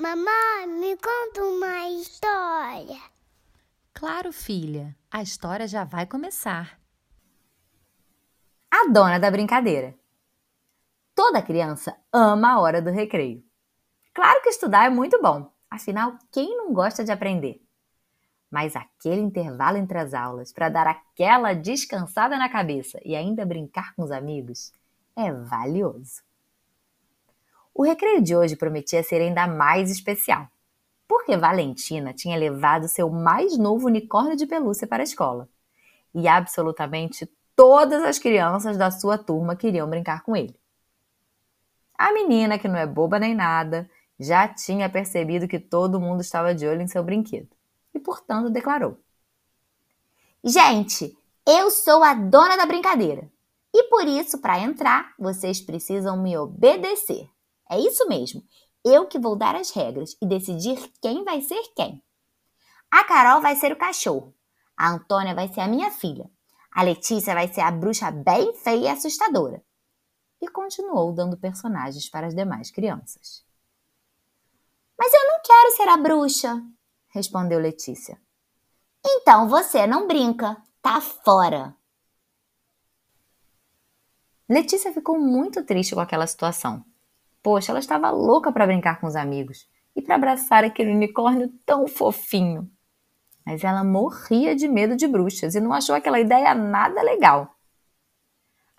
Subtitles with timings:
[0.00, 2.98] Mamãe, me conta uma história.
[3.92, 6.80] Claro, filha, a história já vai começar.
[8.70, 9.94] A dona da brincadeira.
[11.14, 13.44] Toda criança ama a hora do recreio.
[14.14, 17.62] Claro que estudar é muito bom, afinal, quem não gosta de aprender?
[18.50, 23.94] Mas aquele intervalo entre as aulas para dar aquela descansada na cabeça e ainda brincar
[23.94, 24.72] com os amigos
[25.14, 26.22] é valioso.
[27.80, 30.46] O recreio de hoje prometia ser ainda mais especial,
[31.08, 35.48] porque Valentina tinha levado seu mais novo unicórnio de pelúcia para a escola.
[36.14, 37.26] E absolutamente
[37.56, 40.54] todas as crianças da sua turma queriam brincar com ele.
[41.96, 46.54] A menina, que não é boba nem nada, já tinha percebido que todo mundo estava
[46.54, 47.48] de olho em seu brinquedo
[47.94, 48.98] e, portanto, declarou:
[50.44, 51.16] Gente,
[51.48, 53.26] eu sou a dona da brincadeira
[53.72, 57.26] e por isso, para entrar, vocês precisam me obedecer.
[57.70, 58.42] É isso mesmo,
[58.84, 62.02] eu que vou dar as regras e decidir quem vai ser quem.
[62.90, 64.34] A Carol vai ser o cachorro,
[64.76, 66.28] a Antônia vai ser a minha filha,
[66.72, 69.62] a Letícia vai ser a bruxa bem feia e assustadora.
[70.40, 73.44] E continuou dando personagens para as demais crianças.
[74.98, 76.62] Mas eu não quero ser a bruxa,
[77.08, 78.20] respondeu Letícia.
[79.04, 81.76] Então você não brinca, tá fora.
[84.48, 86.84] Letícia ficou muito triste com aquela situação.
[87.42, 91.86] Poxa, ela estava louca para brincar com os amigos e para abraçar aquele unicórnio tão
[91.86, 92.70] fofinho.
[93.44, 97.56] Mas ela morria de medo de bruxas e não achou aquela ideia nada legal.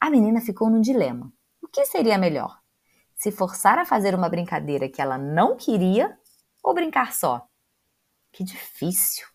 [0.00, 1.32] A menina ficou num dilema.
[1.62, 2.60] O que seria melhor?
[3.14, 6.18] Se forçar a fazer uma brincadeira que ela não queria
[6.62, 7.46] ou brincar só?
[8.32, 9.26] Que difícil!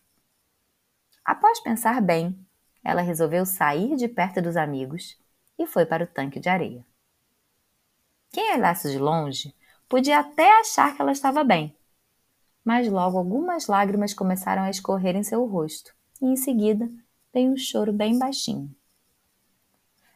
[1.24, 2.38] Após pensar bem,
[2.82, 5.18] ela resolveu sair de perto dos amigos
[5.58, 6.86] e foi para o tanque de areia.
[8.36, 9.56] Quem olhasse de longe
[9.88, 11.74] podia até achar que ela estava bem,
[12.62, 16.86] mas logo algumas lágrimas começaram a escorrer em seu rosto e em seguida
[17.32, 18.70] veio um choro bem baixinho.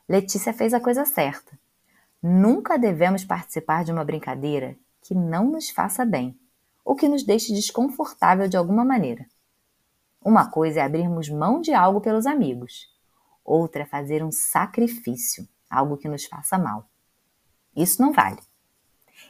[0.06, 1.58] Letícia fez a coisa certa.
[2.22, 6.38] Nunca devemos participar de uma brincadeira que não nos faça bem
[6.84, 9.24] ou que nos deixe desconfortável de alguma maneira.
[10.22, 12.94] Uma coisa é abrirmos mão de algo pelos amigos,
[13.42, 16.86] outra é fazer um sacrifício, algo que nos faça mal.
[17.76, 18.40] Isso não vale.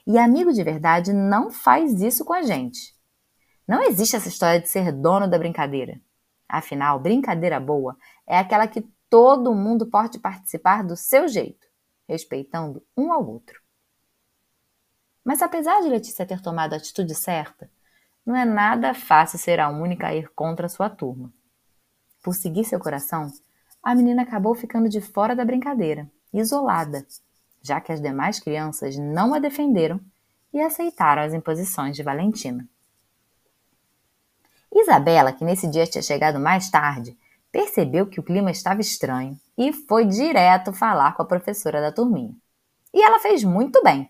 [0.06, 2.96] E amigo de verdade não faz isso com a gente.
[3.66, 6.00] Não existe essa história de ser dono da brincadeira.
[6.48, 7.96] Afinal, brincadeira boa
[8.26, 11.66] é aquela que todo mundo pode participar do seu jeito,
[12.08, 13.60] respeitando um ao outro.
[15.24, 17.70] Mas apesar de Letícia ter tomado a atitude certa,
[18.24, 21.32] não é nada fácil ser a única a ir contra a sua turma.
[22.22, 23.30] Por seguir seu coração,
[23.82, 27.06] a menina acabou ficando de fora da brincadeira, isolada,
[27.62, 30.00] já que as demais crianças não a defenderam
[30.53, 32.69] e aceitaram as imposições de Valentina.
[34.72, 37.19] Isabela, que nesse dia tinha chegado mais tarde,
[37.50, 42.34] percebeu que o clima estava estranho e foi direto falar com a professora da turminha.
[42.94, 44.09] E ela fez muito bem.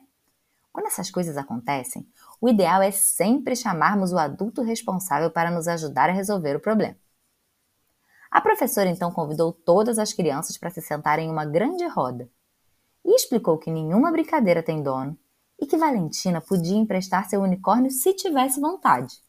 [0.72, 2.06] Quando essas coisas acontecem,
[2.40, 6.96] o ideal é sempre chamarmos o adulto responsável para nos ajudar a resolver o problema.
[8.30, 12.30] A professora então convidou todas as crianças para se sentarem em uma grande roda
[13.04, 15.18] e explicou que nenhuma brincadeira tem dono
[15.58, 19.20] e que Valentina podia emprestar seu unicórnio se tivesse vontade,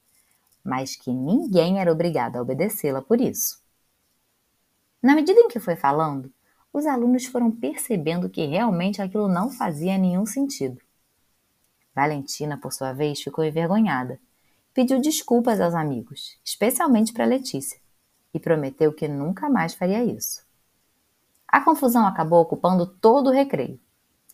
[0.63, 3.61] mas que ninguém era obrigado a obedecê-la por isso.
[5.01, 6.31] Na medida em que foi falando,
[6.71, 10.79] os alunos foram percebendo que realmente aquilo não fazia nenhum sentido.
[11.93, 14.19] Valentina, por sua vez, ficou envergonhada.
[14.73, 17.77] Pediu desculpas aos amigos, especialmente para Letícia,
[18.33, 20.45] e prometeu que nunca mais faria isso.
[21.51, 23.77] A confusão acabou ocupando todo o recreio,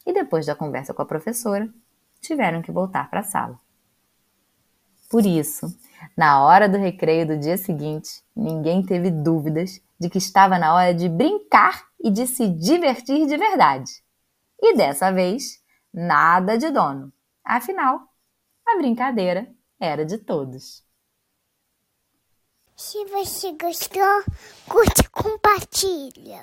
[0.06, 1.68] e depois da conversa com a professora,
[2.22, 3.60] tiveram que voltar para a sala.
[5.10, 5.66] Por isso,
[6.16, 10.94] na hora do recreio do dia seguinte, ninguém teve dúvidas de que estava na hora
[10.94, 13.92] de brincar e de se divertir de verdade.
[14.62, 15.60] E dessa vez,
[15.92, 17.12] nada de dono.
[17.44, 18.02] Afinal,
[18.68, 20.86] a brincadeira era de todos.
[22.76, 24.24] Se você gostou,
[24.70, 26.36] curte e compartilha.